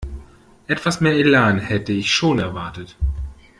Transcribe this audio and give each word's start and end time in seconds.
Etwas 0.65 0.99
mehr 0.99 1.13
Elan 1.13 1.59
hätte 1.59 1.91
ich 1.93 2.09
schon 2.11 2.39
erwartet. 2.39 2.97